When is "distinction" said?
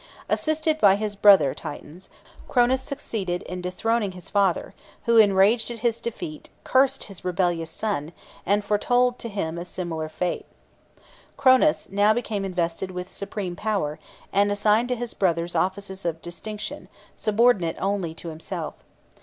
16.23-16.87